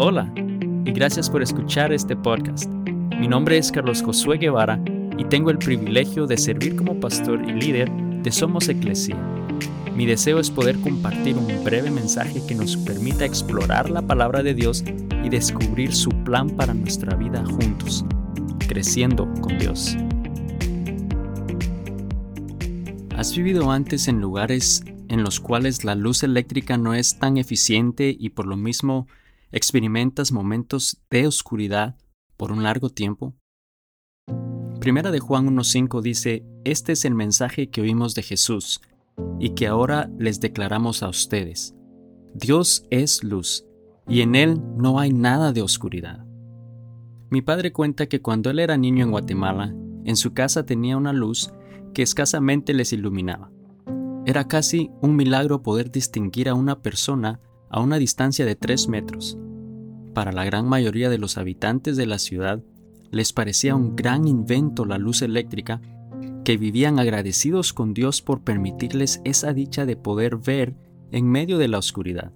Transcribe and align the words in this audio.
Hola 0.00 0.32
y 0.36 0.92
gracias 0.92 1.28
por 1.28 1.42
escuchar 1.42 1.92
este 1.92 2.14
podcast. 2.14 2.70
Mi 3.18 3.26
nombre 3.26 3.58
es 3.58 3.72
Carlos 3.72 4.00
Josué 4.00 4.38
Guevara 4.38 4.80
y 5.18 5.24
tengo 5.24 5.50
el 5.50 5.58
privilegio 5.58 6.28
de 6.28 6.36
servir 6.36 6.76
como 6.76 7.00
pastor 7.00 7.42
y 7.42 7.52
líder 7.52 7.90
de 7.90 8.30
Somos 8.30 8.68
Eclesia. 8.68 9.16
Mi 9.96 10.06
deseo 10.06 10.38
es 10.38 10.52
poder 10.52 10.78
compartir 10.82 11.36
un 11.36 11.64
breve 11.64 11.90
mensaje 11.90 12.40
que 12.46 12.54
nos 12.54 12.76
permita 12.76 13.24
explorar 13.24 13.90
la 13.90 14.00
palabra 14.00 14.44
de 14.44 14.54
Dios 14.54 14.84
y 15.24 15.30
descubrir 15.30 15.92
su 15.92 16.10
plan 16.22 16.48
para 16.50 16.74
nuestra 16.74 17.16
vida 17.16 17.44
juntos, 17.44 18.04
creciendo 18.68 19.28
con 19.40 19.58
Dios. 19.58 19.96
¿Has 23.16 23.36
vivido 23.36 23.72
antes 23.72 24.06
en 24.06 24.20
lugares 24.20 24.84
en 25.08 25.24
los 25.24 25.40
cuales 25.40 25.82
la 25.82 25.96
luz 25.96 26.22
eléctrica 26.22 26.78
no 26.78 26.94
es 26.94 27.18
tan 27.18 27.36
eficiente 27.36 28.16
y 28.16 28.28
por 28.28 28.46
lo 28.46 28.56
mismo 28.56 29.08
experimentas 29.52 30.32
momentos 30.32 31.02
de 31.10 31.26
oscuridad 31.26 31.96
por 32.36 32.52
un 32.52 32.62
largo 32.62 32.90
tiempo? 32.90 33.34
Primera 34.80 35.10
de 35.10 35.18
Juan 35.18 35.46
1.5 35.56 36.00
dice, 36.02 36.44
Este 36.64 36.92
es 36.92 37.04
el 37.04 37.14
mensaje 37.14 37.70
que 37.70 37.80
oímos 37.80 38.14
de 38.14 38.22
Jesús 38.22 38.80
y 39.40 39.50
que 39.50 39.66
ahora 39.66 40.10
les 40.18 40.40
declaramos 40.40 41.02
a 41.02 41.08
ustedes. 41.08 41.74
Dios 42.34 42.84
es 42.90 43.24
luz 43.24 43.64
y 44.06 44.20
en 44.20 44.34
Él 44.34 44.60
no 44.76 45.00
hay 45.00 45.12
nada 45.12 45.52
de 45.52 45.62
oscuridad. 45.62 46.24
Mi 47.30 47.42
padre 47.42 47.72
cuenta 47.72 48.06
que 48.06 48.22
cuando 48.22 48.48
él 48.48 48.58
era 48.58 48.78
niño 48.78 49.04
en 49.04 49.10
Guatemala, 49.10 49.74
en 50.04 50.16
su 50.16 50.32
casa 50.32 50.64
tenía 50.64 50.96
una 50.96 51.12
luz 51.12 51.52
que 51.92 52.02
escasamente 52.02 52.72
les 52.72 52.92
iluminaba. 52.94 53.50
Era 54.24 54.48
casi 54.48 54.90
un 55.02 55.16
milagro 55.16 55.62
poder 55.62 55.90
distinguir 55.90 56.48
a 56.48 56.54
una 56.54 56.80
persona 56.80 57.40
a 57.70 57.80
una 57.80 57.98
distancia 57.98 58.44
de 58.44 58.56
tres 58.56 58.88
metros. 58.88 59.38
Para 60.14 60.32
la 60.32 60.44
gran 60.44 60.66
mayoría 60.66 61.10
de 61.10 61.18
los 61.18 61.38
habitantes 61.38 61.96
de 61.96 62.06
la 62.06 62.18
ciudad, 62.18 62.62
les 63.10 63.32
parecía 63.32 63.74
un 63.74 63.96
gran 63.96 64.26
invento 64.26 64.84
la 64.84 64.98
luz 64.98 65.22
eléctrica, 65.22 65.80
que 66.44 66.56
vivían 66.56 66.98
agradecidos 66.98 67.72
con 67.72 67.94
Dios 67.94 68.22
por 68.22 68.40
permitirles 68.40 69.20
esa 69.24 69.52
dicha 69.52 69.84
de 69.86 69.96
poder 69.96 70.36
ver 70.36 70.74
en 71.10 71.26
medio 71.26 71.58
de 71.58 71.68
la 71.68 71.78
oscuridad. 71.78 72.32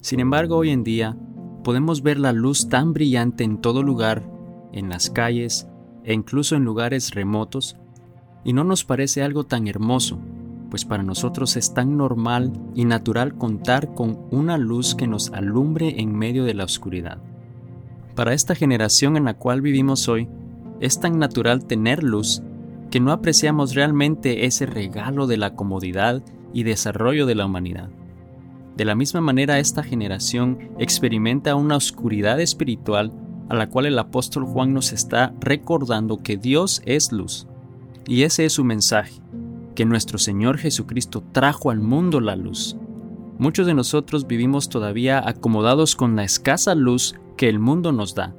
Sin 0.00 0.20
embargo, 0.20 0.56
hoy 0.56 0.70
en 0.70 0.84
día 0.84 1.16
podemos 1.64 2.02
ver 2.02 2.18
la 2.18 2.32
luz 2.32 2.68
tan 2.68 2.92
brillante 2.92 3.42
en 3.42 3.60
todo 3.60 3.82
lugar, 3.82 4.30
en 4.72 4.88
las 4.88 5.10
calles 5.10 5.66
e 6.04 6.12
incluso 6.12 6.56
en 6.56 6.64
lugares 6.64 7.14
remotos, 7.14 7.76
y 8.44 8.52
no 8.52 8.64
nos 8.64 8.84
parece 8.84 9.22
algo 9.22 9.44
tan 9.44 9.66
hermoso 9.66 10.20
pues 10.70 10.84
para 10.84 11.02
nosotros 11.02 11.56
es 11.56 11.74
tan 11.74 11.96
normal 11.96 12.52
y 12.74 12.84
natural 12.84 13.34
contar 13.34 13.94
con 13.94 14.18
una 14.30 14.58
luz 14.58 14.94
que 14.94 15.06
nos 15.06 15.32
alumbre 15.32 16.00
en 16.00 16.14
medio 16.16 16.44
de 16.44 16.54
la 16.54 16.64
oscuridad. 16.64 17.18
Para 18.14 18.32
esta 18.32 18.54
generación 18.54 19.16
en 19.16 19.24
la 19.24 19.34
cual 19.34 19.60
vivimos 19.60 20.08
hoy, 20.08 20.28
es 20.80 21.00
tan 21.00 21.18
natural 21.18 21.64
tener 21.64 22.02
luz 22.02 22.42
que 22.90 23.00
no 23.00 23.12
apreciamos 23.12 23.74
realmente 23.74 24.46
ese 24.46 24.66
regalo 24.66 25.26
de 25.26 25.36
la 25.36 25.54
comodidad 25.54 26.22
y 26.52 26.62
desarrollo 26.62 27.26
de 27.26 27.34
la 27.34 27.46
humanidad. 27.46 27.90
De 28.76 28.84
la 28.84 28.94
misma 28.94 29.20
manera, 29.20 29.58
esta 29.58 29.82
generación 29.82 30.70
experimenta 30.78 31.54
una 31.54 31.76
oscuridad 31.76 32.40
espiritual 32.40 33.12
a 33.48 33.54
la 33.54 33.68
cual 33.68 33.86
el 33.86 33.98
apóstol 33.98 34.44
Juan 34.44 34.72
nos 34.72 34.92
está 34.92 35.32
recordando 35.40 36.18
que 36.18 36.36
Dios 36.36 36.82
es 36.84 37.12
luz. 37.12 37.46
Y 38.06 38.22
ese 38.22 38.44
es 38.44 38.52
su 38.52 38.64
mensaje, 38.64 39.20
que 39.76 39.84
nuestro 39.84 40.18
Señor 40.18 40.58
Jesucristo 40.58 41.22
trajo 41.30 41.70
al 41.70 41.78
mundo 41.78 42.20
la 42.20 42.34
luz. 42.34 42.76
Muchos 43.38 43.66
de 43.66 43.74
nosotros 43.74 44.26
vivimos 44.26 44.68
todavía 44.68 45.22
acomodados 45.28 45.94
con 45.94 46.16
la 46.16 46.24
escasa 46.24 46.74
luz 46.74 47.14
que 47.36 47.48
el 47.48 47.60
mundo 47.60 47.92
nos 47.92 48.14
da, 48.14 48.34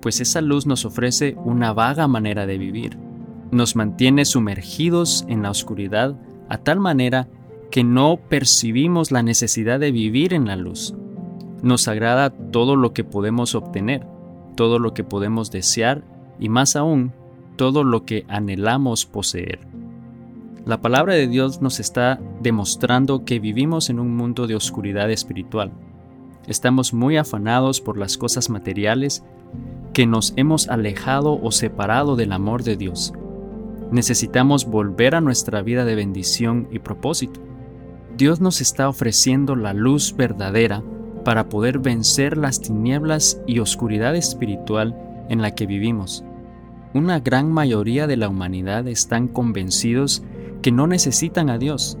pues 0.00 0.20
esa 0.20 0.40
luz 0.40 0.64
nos 0.64 0.84
ofrece 0.84 1.36
una 1.44 1.72
vaga 1.72 2.06
manera 2.06 2.46
de 2.46 2.56
vivir. 2.56 2.96
Nos 3.50 3.74
mantiene 3.74 4.24
sumergidos 4.24 5.24
en 5.28 5.42
la 5.42 5.50
oscuridad 5.50 6.16
a 6.48 6.58
tal 6.58 6.78
manera 6.78 7.28
que 7.70 7.82
no 7.82 8.18
percibimos 8.28 9.10
la 9.10 9.22
necesidad 9.22 9.80
de 9.80 9.90
vivir 9.90 10.32
en 10.32 10.46
la 10.46 10.56
luz. 10.56 10.94
Nos 11.62 11.88
agrada 11.88 12.30
todo 12.30 12.76
lo 12.76 12.92
que 12.92 13.02
podemos 13.02 13.56
obtener, 13.56 14.06
todo 14.56 14.78
lo 14.78 14.94
que 14.94 15.02
podemos 15.02 15.50
desear 15.50 16.04
y 16.38 16.48
más 16.48 16.76
aún, 16.76 17.12
todo 17.56 17.82
lo 17.82 18.04
que 18.04 18.24
anhelamos 18.28 19.04
poseer. 19.04 19.77
La 20.64 20.80
palabra 20.82 21.14
de 21.14 21.26
Dios 21.26 21.62
nos 21.62 21.80
está 21.80 22.20
demostrando 22.42 23.24
que 23.24 23.38
vivimos 23.38 23.90
en 23.90 24.00
un 24.00 24.16
mundo 24.16 24.46
de 24.46 24.54
oscuridad 24.54 25.10
espiritual. 25.10 25.72
Estamos 26.46 26.92
muy 26.92 27.16
afanados 27.16 27.80
por 27.80 27.96
las 27.96 28.18
cosas 28.18 28.50
materiales 28.50 29.22
que 29.94 30.06
nos 30.06 30.34
hemos 30.36 30.68
alejado 30.68 31.40
o 31.40 31.52
separado 31.52 32.16
del 32.16 32.32
amor 32.32 32.64
de 32.64 32.76
Dios. 32.76 33.12
Necesitamos 33.90 34.66
volver 34.66 35.14
a 35.14 35.20
nuestra 35.20 35.62
vida 35.62 35.84
de 35.84 35.94
bendición 35.94 36.68
y 36.70 36.80
propósito. 36.80 37.40
Dios 38.16 38.40
nos 38.40 38.60
está 38.60 38.88
ofreciendo 38.88 39.56
la 39.56 39.72
luz 39.72 40.14
verdadera 40.16 40.82
para 41.24 41.48
poder 41.48 41.78
vencer 41.78 42.36
las 42.36 42.60
tinieblas 42.60 43.40
y 43.46 43.60
oscuridad 43.60 44.16
espiritual 44.16 44.96
en 45.28 45.40
la 45.40 45.54
que 45.54 45.66
vivimos. 45.66 46.24
Una 46.94 47.20
gran 47.20 47.50
mayoría 47.52 48.06
de 48.06 48.16
la 48.16 48.28
humanidad 48.28 48.88
están 48.88 49.28
convencidos 49.28 50.22
que 50.62 50.72
no 50.72 50.86
necesitan 50.86 51.50
a 51.50 51.58
Dios. 51.58 51.98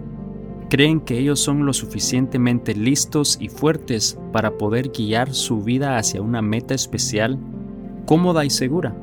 Creen 0.70 1.00
que 1.00 1.18
ellos 1.18 1.40
son 1.40 1.64
lo 1.64 1.72
suficientemente 1.72 2.74
listos 2.74 3.38
y 3.40 3.48
fuertes 3.48 4.18
para 4.32 4.58
poder 4.58 4.90
guiar 4.90 5.32
su 5.32 5.62
vida 5.62 5.96
hacia 5.96 6.20
una 6.20 6.42
meta 6.42 6.74
especial, 6.74 7.38
cómoda 8.04 8.44
y 8.44 8.50
segura. 8.50 8.94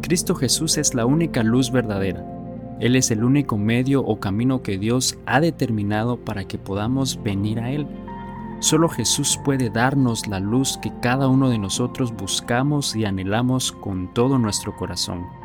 Cristo 0.00 0.34
Jesús 0.34 0.78
es 0.78 0.94
la 0.94 1.06
única 1.06 1.44
luz 1.44 1.70
verdadera. 1.70 2.26
Él 2.80 2.96
es 2.96 3.12
el 3.12 3.22
único 3.22 3.56
medio 3.56 4.02
o 4.02 4.18
camino 4.18 4.62
que 4.62 4.76
Dios 4.76 5.16
ha 5.24 5.40
determinado 5.40 6.16
para 6.16 6.44
que 6.44 6.58
podamos 6.58 7.22
venir 7.22 7.60
a 7.60 7.70
Él. 7.70 7.86
Solo 8.58 8.88
Jesús 8.88 9.38
puede 9.44 9.70
darnos 9.70 10.26
la 10.26 10.40
luz 10.40 10.78
que 10.82 10.92
cada 11.00 11.28
uno 11.28 11.48
de 11.48 11.58
nosotros 11.58 12.12
buscamos 12.12 12.96
y 12.96 13.04
anhelamos 13.04 13.70
con 13.70 14.12
todo 14.12 14.38
nuestro 14.38 14.76
corazón. 14.76 15.41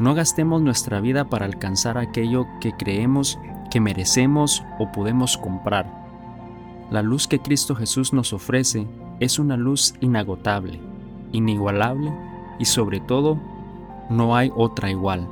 No 0.00 0.14
gastemos 0.14 0.62
nuestra 0.62 0.98
vida 1.02 1.26
para 1.26 1.44
alcanzar 1.44 1.98
aquello 1.98 2.46
que 2.58 2.72
creemos 2.72 3.38
que 3.70 3.80
merecemos 3.80 4.64
o 4.78 4.90
podemos 4.90 5.36
comprar. 5.36 5.86
La 6.90 7.02
luz 7.02 7.28
que 7.28 7.40
Cristo 7.40 7.74
Jesús 7.74 8.14
nos 8.14 8.32
ofrece 8.32 8.86
es 9.20 9.38
una 9.38 9.58
luz 9.58 9.92
inagotable, 10.00 10.80
inigualable 11.32 12.10
y 12.58 12.64
sobre 12.64 13.00
todo 13.00 13.38
no 14.08 14.34
hay 14.34 14.50
otra 14.56 14.90
igual. 14.90 15.28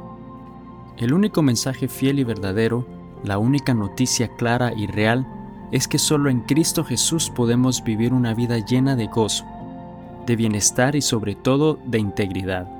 El 0.98 1.14
único 1.14 1.40
mensaje 1.40 1.88
fiel 1.88 2.18
y 2.18 2.24
verdadero, 2.24 2.86
la 3.24 3.38
única 3.38 3.72
noticia 3.72 4.28
clara 4.36 4.74
y 4.76 4.86
real, 4.86 5.26
es 5.72 5.88
que 5.88 5.98
solo 5.98 6.28
en 6.28 6.40
Cristo 6.40 6.84
Jesús 6.84 7.30
podemos 7.30 7.82
vivir 7.82 8.12
una 8.12 8.34
vida 8.34 8.58
llena 8.58 8.96
de 8.96 9.06
gozo, 9.06 9.46
de 10.26 10.36
bienestar 10.36 10.94
y 10.94 11.00
sobre 11.00 11.36
todo 11.36 11.78
de 11.86 12.00
integridad. 12.00 12.77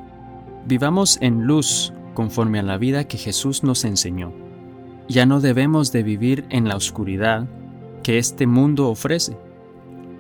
Vivamos 0.69 1.17
en 1.23 1.47
luz 1.47 1.95
conforme 2.13 2.59
a 2.59 2.63
la 2.63 2.77
vida 2.77 3.05
que 3.05 3.17
Jesús 3.17 3.65
nos 3.65 3.87
enseñó. 3.87 4.35
Ya 5.09 5.25
no 5.25 5.41
debemos 5.41 5.93
de 5.93 6.03
vivir 6.03 6.45
en 6.51 6.69
la 6.69 6.77
oscuridad 6.77 7.49
que 8.03 8.19
este 8.19 8.47
mundo 8.47 8.91
ofrece. 8.91 9.39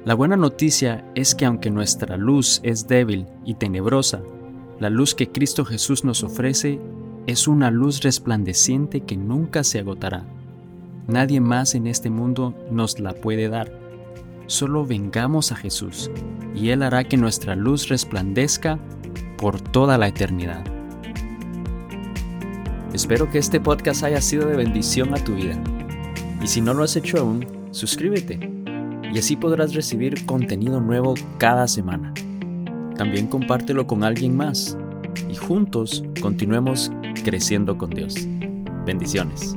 La 0.06 0.14
buena 0.14 0.38
noticia 0.38 1.04
es 1.14 1.34
que 1.34 1.44
aunque 1.44 1.70
nuestra 1.70 2.16
luz 2.16 2.60
es 2.62 2.88
débil 2.88 3.26
y 3.44 3.56
tenebrosa, 3.56 4.22
la 4.80 4.88
luz 4.88 5.14
que 5.14 5.30
Cristo 5.30 5.66
Jesús 5.66 6.02
nos 6.02 6.24
ofrece 6.24 6.80
es 7.26 7.46
una 7.46 7.70
luz 7.70 8.00
resplandeciente 8.00 9.02
que 9.02 9.18
nunca 9.18 9.62
se 9.64 9.80
agotará. 9.80 10.24
Nadie 11.08 11.42
más 11.42 11.74
en 11.74 11.86
este 11.86 12.08
mundo 12.08 12.54
nos 12.70 13.00
la 13.00 13.12
puede 13.12 13.50
dar. 13.50 13.70
Solo 14.46 14.86
vengamos 14.86 15.52
a 15.52 15.56
Jesús 15.56 16.10
y 16.54 16.70
Él 16.70 16.82
hará 16.82 17.04
que 17.04 17.18
nuestra 17.18 17.54
luz 17.54 17.88
resplandezca 17.88 18.78
por 19.38 19.60
toda 19.60 19.96
la 19.96 20.08
eternidad. 20.08 20.62
Espero 22.92 23.30
que 23.30 23.38
este 23.38 23.60
podcast 23.60 24.02
haya 24.02 24.20
sido 24.20 24.48
de 24.48 24.56
bendición 24.56 25.14
a 25.14 25.22
tu 25.22 25.34
vida. 25.34 25.56
Y 26.42 26.46
si 26.46 26.60
no 26.60 26.74
lo 26.74 26.82
has 26.84 26.96
hecho 26.96 27.18
aún, 27.18 27.46
suscríbete 27.70 28.38
y 29.12 29.18
así 29.18 29.36
podrás 29.36 29.74
recibir 29.74 30.26
contenido 30.26 30.80
nuevo 30.80 31.14
cada 31.38 31.66
semana. 31.68 32.12
También 32.96 33.28
compártelo 33.28 33.86
con 33.86 34.04
alguien 34.04 34.36
más 34.36 34.76
y 35.30 35.34
juntos 35.36 36.04
continuemos 36.20 36.90
creciendo 37.24 37.78
con 37.78 37.90
Dios. 37.90 38.14
Bendiciones. 38.84 39.56